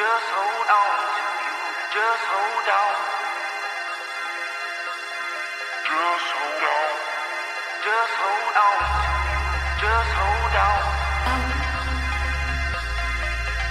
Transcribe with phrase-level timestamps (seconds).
[0.00, 1.56] Just hold on to you.
[1.92, 2.94] Just hold on.
[5.84, 6.88] Just hold on.
[7.84, 9.44] Just hold on to you.
[9.84, 10.80] Just hold on.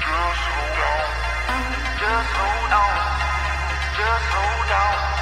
[0.06, 1.10] Just hold on.
[1.98, 2.94] Just hold on.
[3.98, 5.19] Just hold on.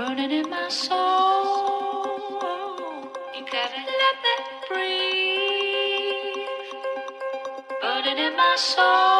[0.00, 0.96] burning in my soul.
[3.34, 6.48] You gotta let that breathe,
[7.82, 9.19] burning in my soul.